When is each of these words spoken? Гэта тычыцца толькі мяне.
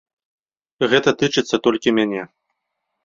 Гэта 0.93 1.13
тычыцца 1.19 1.55
толькі 1.67 1.95
мяне. 1.99 2.21